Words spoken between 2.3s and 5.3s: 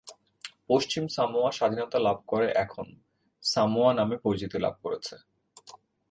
করে এখন "সামোয়া" নামে পরিচিতি লাভ করেছে।